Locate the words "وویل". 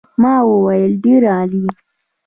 0.51-0.93